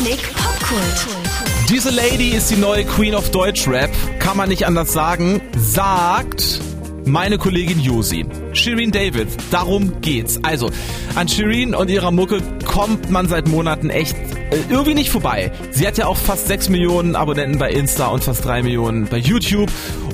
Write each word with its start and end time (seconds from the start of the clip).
Sputnik 0.00 0.34
Popkult. 0.34 1.06
Diese 1.68 1.90
Lady 1.90 2.30
ist 2.30 2.50
die 2.50 2.56
neue 2.56 2.84
Queen 2.84 3.14
of 3.14 3.30
Deutschrap. 3.32 3.90
Kann 4.18 4.34
man 4.34 4.48
nicht 4.48 4.66
anders 4.66 4.94
sagen. 4.94 5.42
Sagt 5.58 6.58
meine 7.04 7.36
Kollegin 7.36 7.78
Josi. 7.80 8.24
Shireen 8.54 8.92
David, 8.92 9.28
darum 9.50 10.00
geht's. 10.00 10.40
Also, 10.42 10.70
an 11.16 11.28
Shireen 11.28 11.74
und 11.74 11.90
ihrer 11.90 12.12
Mucke 12.12 12.40
kommt 12.64 13.10
man 13.10 13.28
seit 13.28 13.46
Monaten 13.46 13.90
echt 13.90 14.16
äh, 14.50 14.56
irgendwie 14.70 14.94
nicht 14.94 15.10
vorbei. 15.10 15.52
Sie 15.70 15.86
hat 15.86 15.98
ja 15.98 16.06
auch 16.06 16.16
fast 16.16 16.48
6 16.48 16.70
Millionen 16.70 17.14
Abonnenten 17.14 17.58
bei 17.58 17.70
Insta 17.70 18.06
und 18.06 18.24
fast 18.24 18.42
3 18.46 18.62
Millionen 18.62 19.06
bei 19.06 19.18
YouTube 19.18 19.70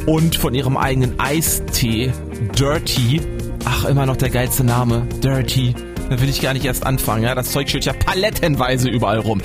und 0.06 0.34
von 0.34 0.52
ihrem 0.52 0.76
eigenen 0.76 1.20
Eistee 1.20 2.12
Dirty. 2.58 3.20
Ach, 3.64 3.84
immer 3.84 4.06
noch 4.06 4.16
der 4.16 4.30
geilste 4.30 4.64
Name. 4.64 5.06
Dirty. 5.22 5.74
Da 6.08 6.20
will 6.20 6.28
ich 6.28 6.40
gar 6.40 6.52
nicht 6.52 6.64
erst 6.64 6.86
anfangen. 6.86 7.24
Ja? 7.24 7.34
Das 7.34 7.50
Zeug 7.50 7.68
steht 7.68 7.84
ja 7.84 7.92
palettenweise 7.92 8.88
überall 8.88 9.18
rum. 9.18 9.42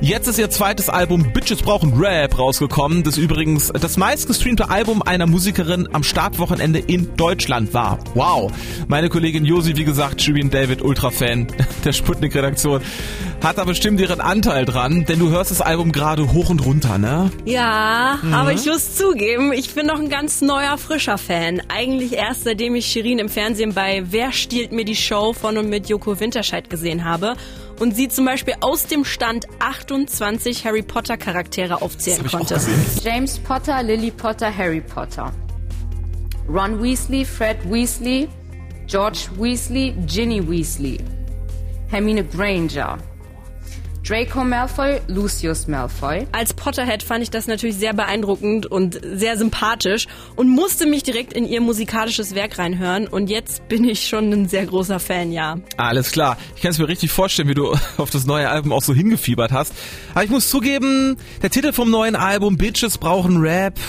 Jetzt 0.00 0.28
ist 0.28 0.38
ihr 0.38 0.50
zweites 0.50 0.88
Album 0.88 1.32
Bitches 1.32 1.62
brauchen 1.62 1.94
Rap 1.94 2.38
rausgekommen, 2.38 3.02
das 3.02 3.16
übrigens 3.16 3.68
das 3.68 3.96
meistgestreamte 3.96 4.68
Album 4.68 5.02
einer 5.02 5.26
Musikerin 5.26 5.88
am 5.92 6.02
Startwochenende 6.02 6.78
in 6.78 7.16
Deutschland 7.16 7.72
war. 7.72 7.98
Wow. 8.14 8.52
Meine 8.88 9.08
Kollegin 9.08 9.44
Josi, 9.44 9.76
wie 9.76 9.84
gesagt, 9.84 10.20
Shirin 10.22 10.50
David, 10.50 10.82
Ultra-Fan 10.82 11.46
der 11.84 11.92
Sputnik-Redaktion, 11.92 12.82
hat 13.42 13.58
da 13.58 13.64
bestimmt 13.64 14.00
ihren 14.00 14.20
Anteil 14.20 14.64
dran, 14.64 15.04
denn 15.04 15.18
du 15.18 15.30
hörst 15.30 15.50
das 15.50 15.60
Album 15.60 15.92
gerade 15.92 16.32
hoch 16.32 16.50
und 16.50 16.64
runter, 16.64 16.98
ne? 16.98 17.30
Ja, 17.44 18.18
mhm. 18.22 18.32
aber 18.32 18.52
ich 18.52 18.66
muss 18.66 18.96
zugeben, 18.96 19.52
ich 19.52 19.74
bin 19.74 19.86
noch 19.86 19.98
ein 19.98 20.08
ganz 20.08 20.40
neuer, 20.40 20.78
frischer 20.78 21.18
Fan. 21.18 21.62
Eigentlich 21.68 22.14
erst 22.14 22.44
seitdem 22.44 22.74
ich 22.74 22.86
Shirin 22.86 23.18
im 23.18 23.28
Fernsehen 23.28 23.74
bei 23.74 24.04
Wer 24.10 24.32
stiehlt 24.32 24.72
mir 24.72 24.84
die 24.84 24.96
Show 24.96 25.32
von 25.32 25.58
und 25.58 25.68
mit 25.68 25.88
Joko 25.88 26.18
Winterscheid 26.20 26.70
gesehen 26.70 27.04
habe 27.04 27.34
und 27.80 27.94
sie 27.94 28.08
zum 28.08 28.24
Beispiel 28.24 28.54
aus 28.60 28.86
dem 28.86 29.04
Stand 29.04 29.46
28 29.58 30.64
Harry 30.64 30.82
Potter 30.82 31.16
Charaktere 31.16 31.82
aufzählen 31.82 32.26
konnte. 32.26 32.60
James 33.02 33.38
Potter, 33.38 33.82
Lily 33.82 34.10
Potter, 34.10 34.56
Harry 34.56 34.80
Potter. 34.80 35.32
Ron 36.48 36.82
Weasley, 36.82 37.24
Fred 37.24 37.58
Weasley, 37.70 38.28
George 38.86 39.28
Weasley, 39.38 39.94
Ginny 40.06 40.40
Weasley. 40.40 40.98
Hermine 41.88 42.24
Granger, 42.24 42.98
Draco 44.06 44.44
Malfoy, 44.44 45.00
Lucius 45.08 45.66
Malfoy. 45.66 46.26
Als 46.32 46.52
Potterhead 46.52 47.02
fand 47.02 47.22
ich 47.22 47.30
das 47.30 47.46
natürlich 47.46 47.76
sehr 47.76 47.94
beeindruckend 47.94 48.66
und 48.66 49.00
sehr 49.02 49.38
sympathisch 49.38 50.08
und 50.36 50.50
musste 50.50 50.86
mich 50.86 51.04
direkt 51.04 51.32
in 51.32 51.46
ihr 51.46 51.62
musikalisches 51.62 52.34
Werk 52.34 52.58
reinhören 52.58 53.08
und 53.08 53.30
jetzt 53.30 53.66
bin 53.68 53.88
ich 53.88 54.06
schon 54.06 54.30
ein 54.30 54.46
sehr 54.46 54.66
großer 54.66 55.00
Fan, 55.00 55.32
ja. 55.32 55.56
Alles 55.78 56.12
klar. 56.12 56.36
Ich 56.54 56.60
kann 56.60 56.72
es 56.72 56.78
mir 56.78 56.86
richtig 56.86 57.12
vorstellen, 57.12 57.48
wie 57.48 57.54
du 57.54 57.74
auf 57.96 58.10
das 58.10 58.26
neue 58.26 58.50
Album 58.50 58.72
auch 58.72 58.82
so 58.82 58.92
hingefiebert 58.92 59.52
hast. 59.52 59.72
Aber 60.12 60.22
ich 60.22 60.30
muss 60.30 60.50
zugeben, 60.50 61.16
der 61.40 61.48
Titel 61.48 61.72
vom 61.72 61.90
neuen 61.90 62.14
Album 62.14 62.58
Bitches 62.58 62.98
brauchen 62.98 63.38
Rap 63.38 63.80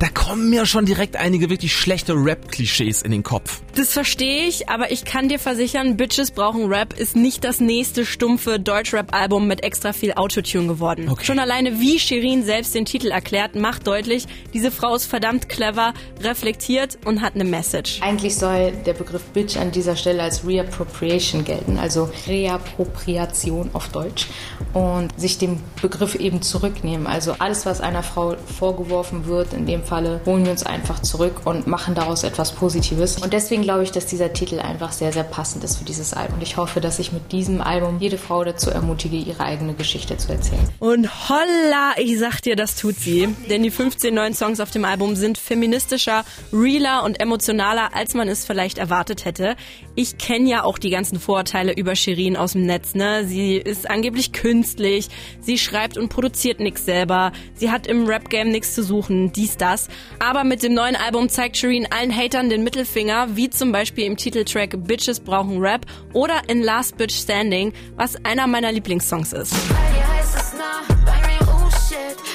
da 0.00 0.08
kommen 0.08 0.48
mir 0.48 0.64
schon 0.64 0.86
direkt 0.86 1.16
einige 1.16 1.50
wirklich 1.50 1.76
schlechte 1.76 2.14
Rap-Klischees 2.14 3.02
in 3.02 3.10
den 3.10 3.22
Kopf. 3.22 3.60
Das 3.74 3.92
verstehe 3.92 4.46
ich, 4.46 4.68
aber 4.70 4.90
ich 4.90 5.04
kann 5.04 5.28
dir 5.28 5.38
versichern, 5.38 5.98
Bitches 5.98 6.30
brauchen 6.30 6.72
Rap 6.72 6.98
ist 6.98 7.16
nicht 7.16 7.44
das 7.44 7.60
nächste 7.60 8.06
stumpfe 8.06 8.58
Deutschrap-Album 8.58 9.46
mit 9.46 9.62
extra 9.62 9.92
viel 9.92 10.14
Autotune 10.14 10.68
geworden. 10.68 11.10
Okay. 11.10 11.24
Schon 11.24 11.38
alleine 11.38 11.80
wie 11.80 11.98
Shirin 11.98 12.44
selbst 12.44 12.74
den 12.74 12.86
Titel 12.86 13.08
erklärt, 13.08 13.56
macht 13.56 13.86
deutlich, 13.86 14.26
diese 14.54 14.70
Frau 14.70 14.94
ist 14.94 15.04
verdammt 15.04 15.50
clever, 15.50 15.92
reflektiert 16.22 16.98
und 17.04 17.20
hat 17.20 17.34
eine 17.34 17.44
Message. 17.44 18.00
Eigentlich 18.00 18.36
soll 18.36 18.72
der 18.86 18.94
Begriff 18.94 19.22
Bitch 19.34 19.58
an 19.58 19.70
dieser 19.70 19.96
Stelle 19.96 20.22
als 20.22 20.46
Reappropriation 20.46 21.44
gelten, 21.44 21.78
also 21.78 22.10
Reappropriation 22.26 23.70
auf 23.74 23.90
Deutsch 23.90 24.28
und 24.72 25.08
sich 25.20 25.36
dem 25.36 25.58
Begriff 25.82 26.14
eben 26.14 26.40
zurücknehmen. 26.40 27.06
Also 27.06 27.36
alles, 27.38 27.66
was 27.66 27.82
einer 27.82 28.02
Frau 28.02 28.36
vorgeworfen 28.58 29.26
wird, 29.26 29.52
in 29.52 29.66
dem 29.66 29.82
Falle 29.90 30.20
holen 30.24 30.44
wir 30.44 30.52
uns 30.52 30.62
einfach 30.62 31.02
zurück 31.02 31.40
und 31.46 31.66
machen 31.66 31.96
daraus 31.96 32.22
etwas 32.22 32.52
Positives. 32.52 33.18
Und 33.18 33.32
deswegen 33.32 33.62
glaube 33.62 33.82
ich, 33.82 33.90
dass 33.90 34.06
dieser 34.06 34.32
Titel 34.32 34.60
einfach 34.60 34.92
sehr, 34.92 35.12
sehr 35.12 35.24
passend 35.24 35.64
ist 35.64 35.78
für 35.78 35.84
dieses 35.84 36.14
Album. 36.14 36.36
Und 36.36 36.42
ich 36.44 36.56
hoffe, 36.56 36.80
dass 36.80 37.00
ich 37.00 37.10
mit 37.10 37.32
diesem 37.32 37.60
Album 37.60 37.96
jede 37.98 38.16
Frau 38.16 38.44
dazu 38.44 38.70
ermutige, 38.70 39.16
ihre 39.16 39.42
eigene 39.42 39.74
Geschichte 39.74 40.16
zu 40.16 40.30
erzählen. 40.30 40.62
Und 40.78 41.28
holla, 41.28 41.94
ich 41.96 42.20
sag 42.20 42.40
dir, 42.40 42.54
das 42.54 42.76
tut 42.76 43.00
sie. 43.00 43.34
Denn 43.50 43.64
die 43.64 43.72
15 43.72 44.14
neuen 44.14 44.32
Songs 44.32 44.60
auf 44.60 44.70
dem 44.70 44.84
Album 44.84 45.16
sind 45.16 45.38
feministischer, 45.38 46.24
realer 46.52 47.02
und 47.02 47.20
emotionaler, 47.20 47.90
als 47.92 48.14
man 48.14 48.28
es 48.28 48.44
vielleicht 48.44 48.78
erwartet 48.78 49.24
hätte. 49.24 49.56
Ich 49.96 50.18
kenne 50.18 50.48
ja 50.48 50.62
auch 50.62 50.78
die 50.78 50.90
ganzen 50.90 51.18
Vorurteile 51.18 51.72
über 51.72 51.96
Shirin 51.96 52.36
aus 52.36 52.52
dem 52.52 52.64
Netz. 52.64 52.94
Ne? 52.94 53.26
Sie 53.26 53.56
ist 53.56 53.90
angeblich 53.90 54.32
künstlich, 54.32 55.08
sie 55.40 55.58
schreibt 55.58 55.98
und 55.98 56.10
produziert 56.10 56.60
nichts 56.60 56.84
selber, 56.84 57.32
sie 57.54 57.72
hat 57.72 57.88
im 57.88 58.06
Rap-Game 58.06 58.50
nichts 58.50 58.72
zu 58.72 58.84
suchen, 58.84 59.32
dies, 59.32 59.56
das 59.56 59.79
das. 59.80 59.88
Aber 60.18 60.44
mit 60.44 60.62
dem 60.62 60.74
neuen 60.74 60.96
Album 60.96 61.28
zeigt 61.28 61.56
Shireen 61.56 61.86
allen 61.90 62.14
Hatern 62.14 62.50
den 62.50 62.62
Mittelfinger, 62.62 63.36
wie 63.36 63.50
zum 63.50 63.72
Beispiel 63.72 64.04
im 64.04 64.16
Titeltrack 64.16 64.74
Bitches 64.84 65.20
brauchen 65.20 65.58
Rap 65.58 65.86
oder 66.12 66.42
in 66.48 66.62
Last 66.62 66.96
Bitch 66.96 67.14
Standing, 67.14 67.72
was 67.96 68.16
einer 68.24 68.46
meiner 68.46 68.72
Lieblingssongs 68.72 69.32
ist. 69.32 69.54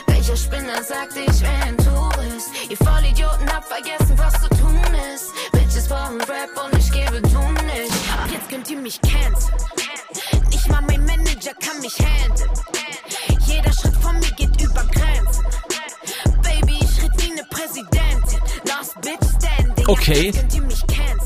Welcher 0.08 0.38
Spinner 0.38 0.84
sagt, 0.84 1.14
ich 1.16 1.42
wäre 1.42 1.64
ein 1.66 1.78
Tourist? 1.78 2.50
Ihr 2.70 2.78
Vollidioten 2.78 3.48
habt 3.54 3.68
vergessen, 3.68 4.18
was 4.18 4.34
zu 4.42 4.50
tun 4.50 4.80
ist. 5.14 5.32
Bitches 5.52 5.88
brauchen 5.88 6.20
Rap 6.22 6.50
und 6.66 6.80
ich 6.80 6.92
gebe 6.92 7.22
du 7.22 7.40
nicht. 7.66 7.94
Ab 8.12 8.28
jetzt 8.32 8.50
könnt 8.50 8.70
ihr 8.70 8.78
mich 8.78 9.00
canceln. 9.02 9.58
Nicht 10.50 10.70
mal 10.70 10.82
mein 10.88 11.06
Manager 11.06 11.54
kann 11.60 11.80
mich 11.82 11.96
handeln. 12.00 12.50
Jeder 13.46 13.72
Schritt 13.72 13.96
von 13.98 14.16
mir 14.20 14.32
geht 14.32 14.62
über 14.62 14.84
Grenzen. 14.92 15.65
Okay. 19.88 20.32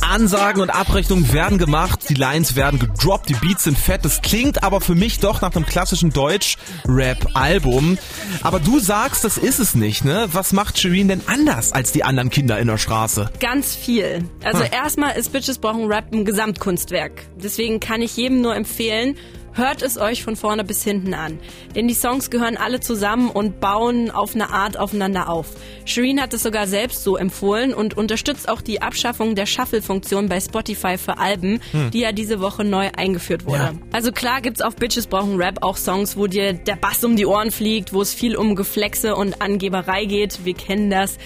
Ansagen 0.02 0.62
und 0.62 0.70
Abrechnungen 0.70 1.32
werden 1.32 1.58
gemacht, 1.58 2.10
die 2.10 2.14
Lines 2.14 2.56
werden 2.56 2.80
gedroppt, 2.80 3.30
die 3.30 3.36
Beats 3.36 3.66
sind 3.66 3.78
fett. 3.78 4.04
Das 4.04 4.22
klingt 4.22 4.64
aber 4.64 4.82
für 4.82 4.96
mich 4.96 5.20
doch 5.20 5.42
nach 5.42 5.56
einem 5.56 5.66
klassischen 5.66 6.12
Deutsch-Rap-Album. 6.12 7.98
Aber 8.42 8.60
du 8.60 8.80
sagst, 8.80 9.24
das 9.24 9.38
ist 9.38 9.60
es 9.60 9.76
nicht, 9.76 10.06
ne? 10.06 10.28
Was 10.32 10.52
macht 10.52 10.80
Shireen 10.80 11.08
denn 11.08 11.22
anders 11.28 11.72
als 11.72 11.92
die 11.92 12.04
anderen 12.04 12.30
Kinder 12.30 12.60
in 12.60 12.68
der 12.68 12.78
Straße? 12.78 13.30
Ganz 13.40 13.76
viel. 13.76 14.24
Also 14.44 14.64
hm. 14.64 14.72
erstmal 14.72 15.16
ist 15.16 15.32
Bitches 15.32 15.60
brauchen 15.60 15.86
Rap 15.86 16.12
ein 16.12 16.26
Gesamtkunstwerk. 16.26 17.28
Deswegen 17.36 17.80
kann 17.80 18.02
ich 18.02 18.18
jedem 18.18 18.42
nur 18.42 18.56
empfehlen, 18.56 19.16
Hört 19.54 19.82
es 19.82 19.98
euch 19.98 20.24
von 20.24 20.36
vorne 20.36 20.64
bis 20.64 20.84
hinten 20.84 21.14
an. 21.14 21.40
Denn 21.76 21.88
die 21.88 21.94
Songs 21.94 22.30
gehören 22.30 22.58
alle 22.58 22.80
zusammen 22.80 23.30
und 23.30 23.60
bauen 23.60 24.12
auf 24.12 24.36
eine 24.36 24.50
Art 24.50 24.78
aufeinander 24.78 25.30
auf. 25.30 25.48
Shireen 25.86 26.22
hat 26.22 26.34
es 26.34 26.44
sogar 26.44 26.68
selbst 26.68 27.04
so 27.04 27.18
empfohlen 27.18 27.74
und 27.74 27.98
unterstützt 27.98 28.50
auch 28.50 28.62
die 28.62 28.82
Abschaffung 28.82 29.36
der 29.36 29.46
Shuffle-Funktion 29.46 30.30
bei 30.30 30.40
Spotify 30.40 30.98
für 30.98 31.18
Alben, 31.18 31.60
hm. 31.72 31.92
die 31.92 32.00
ja 32.00 32.12
diese 32.12 32.40
Woche 32.40 32.64
neu 32.64 32.90
eingeführt 32.96 33.46
wurde. 33.46 33.58
Ja. 33.58 33.74
Also 33.92 34.12
klar 34.12 34.42
gibt's 34.42 34.62
auf 34.62 34.76
Bitches 34.76 35.08
brauchen 35.08 35.38
Rap 35.38 35.60
auch 35.62 35.78
Songs, 35.78 36.16
wo 36.18 36.28
dir 36.28 36.54
der 36.54 36.76
Bass 36.76 37.04
um 37.04 37.16
die 37.16 37.26
Ohren 37.26 37.52
fliegt, 37.52 37.94
wo 37.94 38.02
es 38.02 38.14
viel 38.14 38.36
um 38.36 38.56
Geflexe 38.56 39.16
und 39.16 39.42
Angeberei 39.42 40.06
geht. 40.06 40.46
Wir 40.46 40.54
kennen 40.54 40.90
das. 40.90 41.18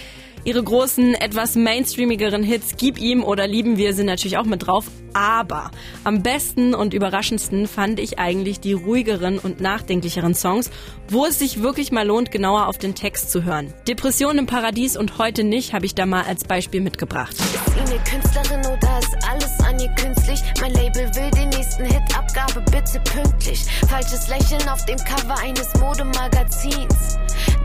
Ihre 0.46 0.62
großen, 0.62 1.14
etwas 1.16 1.56
mainstreamigeren 1.56 2.44
Hits 2.44 2.76
Gib 2.78 3.00
ihm 3.00 3.24
oder 3.24 3.48
Lieben 3.48 3.78
wir 3.78 3.94
sind 3.94 4.08
natürlich 4.08 4.38
auch 4.38 4.44
mit 4.44 4.68
drauf. 4.68 4.86
Aber 5.14 5.72
am 6.04 6.22
besten 6.22 6.74
und 6.74 6.94
überraschendsten 6.94 7.68
fand 7.68 8.00
ich 8.00 8.20
eigentlich 8.20 8.60
die 8.60 8.74
ruhigeren 8.74 9.38
und 9.40 9.62
nachdenklicheren 9.62 10.34
Songs, 10.34 10.70
wo 11.08 11.26
es 11.26 11.40
sich 11.40 11.62
wirklich 11.62 11.92
mal 11.92 12.06
lohnt, 12.06 12.32
genauer 12.32 12.68
auf 12.68 12.78
den 12.78 12.96
Text 12.96 13.32
zu 13.32 13.44
hören. 13.44 13.74
Depression 13.88 14.38
im 14.38 14.48
Paradies 14.48 14.98
und 14.98 15.18
heute 15.18 15.44
nicht 15.44 15.74
habe 15.74 15.86
ich 15.86 15.96
da 15.96 16.06
mal 16.06 16.24
als 16.24 16.44
Beispiel 16.44 16.82
mitgebracht. 16.82 17.34
Ist 17.34 17.78
eine 17.78 18.00
Künstlerin 18.04 18.60
oder 18.60 19.00
ist 19.00 19.30
alles 19.30 19.60
an 19.60 19.80
ihr 19.80 19.90
künstlich? 19.90 20.42
Mein 20.60 20.74
Label 20.74 21.06
will 21.16 21.32
den 21.32 21.50
nächsten 21.50 21.86
Hit, 21.86 22.02
Abgabe 22.18 22.66
bitte 22.72 23.00
pünktlich. 23.06 23.62
Falsches 23.88 24.28
Lächeln 24.28 24.68
auf 24.68 24.84
dem 24.86 24.98
Cover 24.98 25.38
eines 25.40 25.74
Modemagazins. 25.76 27.18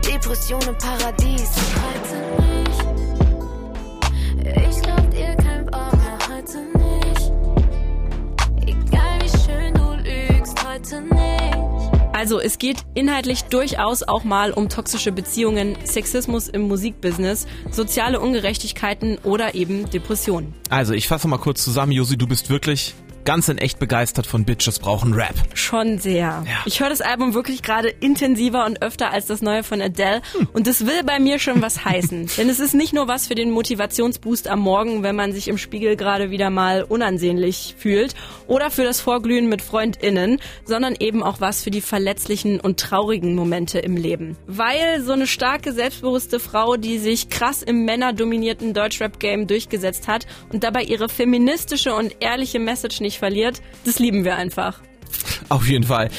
Depression 0.09 0.59
im 0.67 0.75
Paradies. 0.75 1.51
Heute 1.85 2.17
nicht. 2.41 2.79
Ich 4.67 4.81
glaub 4.81 5.11
dir 5.11 5.35
kein 5.35 5.65
Wort 5.71 5.97
mehr 5.97 6.17
heute 6.27 6.57
nicht. 6.79 7.31
Egal 8.65 9.19
wie 9.21 9.29
schön 9.29 9.73
du 9.75 9.93
lügst, 10.03 10.67
heute 10.67 11.01
nicht. 11.01 11.19
Also 12.11 12.39
es 12.39 12.57
geht 12.57 12.77
inhaltlich 12.95 13.43
durchaus 13.43 14.01
auch 14.01 14.23
mal 14.23 14.51
um 14.51 14.67
toxische 14.67 15.11
Beziehungen, 15.11 15.77
Sexismus 15.83 16.47
im 16.47 16.63
Musikbusiness, 16.63 17.45
soziale 17.69 18.19
Ungerechtigkeiten 18.19 19.19
oder 19.19 19.53
eben 19.53 19.91
Depressionen. 19.91 20.55
Also 20.71 20.93
ich 20.93 21.07
fasse 21.07 21.27
mal 21.27 21.37
kurz 21.37 21.63
zusammen, 21.63 21.91
Josi, 21.91 22.17
du 22.17 22.25
bist 22.25 22.49
wirklich 22.49 22.95
ganz 23.25 23.49
in 23.49 23.57
echt 23.57 23.79
begeistert 23.79 24.27
von 24.27 24.45
Bitches 24.45 24.79
brauchen 24.79 25.13
Rap. 25.13 25.35
Schon 25.53 25.99
sehr. 25.99 26.43
Ja. 26.45 26.63
Ich 26.65 26.79
höre 26.79 26.89
das 26.89 27.01
Album 27.01 27.33
wirklich 27.33 27.61
gerade 27.61 27.89
intensiver 27.89 28.65
und 28.65 28.81
öfter 28.81 29.11
als 29.11 29.27
das 29.27 29.41
neue 29.41 29.63
von 29.63 29.81
Adele 29.81 30.21
hm. 30.33 30.47
und 30.53 30.67
das 30.67 30.85
will 30.85 31.03
bei 31.05 31.19
mir 31.19 31.39
schon 31.39 31.61
was 31.61 31.85
heißen. 31.85 32.29
Denn 32.37 32.49
es 32.49 32.59
ist 32.59 32.73
nicht 32.73 32.93
nur 32.93 33.07
was 33.07 33.27
für 33.27 33.35
den 33.35 33.51
Motivationsboost 33.51 34.47
am 34.47 34.59
Morgen, 34.59 35.03
wenn 35.03 35.15
man 35.15 35.31
sich 35.31 35.47
im 35.47 35.57
Spiegel 35.57 35.95
gerade 35.95 36.31
wieder 36.31 36.49
mal 36.49 36.83
unansehnlich 36.83 37.75
fühlt 37.77 38.15
oder 38.47 38.71
für 38.71 38.83
das 38.83 39.01
Vorglühen 39.01 39.47
mit 39.47 39.61
FreundInnen, 39.61 40.39
sondern 40.65 40.95
eben 40.99 41.23
auch 41.23 41.39
was 41.39 41.63
für 41.63 41.71
die 41.71 41.81
verletzlichen 41.81 42.59
und 42.59 42.79
traurigen 42.79 43.35
Momente 43.35 43.79
im 43.79 43.95
Leben. 43.95 44.37
Weil 44.47 45.01
so 45.01 45.13
eine 45.13 45.27
starke, 45.27 45.73
selbstbewusste 45.73 46.39
Frau, 46.39 46.77
die 46.77 46.97
sich 46.97 47.29
krass 47.29 47.61
im 47.61 47.85
männerdominierten 47.85 48.73
Deutschrap-Game 48.73 49.47
durchgesetzt 49.47 50.07
hat 50.07 50.25
und 50.51 50.63
dabei 50.63 50.83
ihre 50.83 51.09
feministische 51.09 51.93
und 51.93 52.15
ehrliche 52.19 52.59
Message 52.59 53.01
nicht 53.01 53.18
verliert, 53.19 53.61
das 53.85 53.99
lieben 53.99 54.23
wir 54.23 54.35
einfach. 54.35 54.81
Auf 55.49 55.67
jeden 55.67 55.83
Fall. 55.83 56.09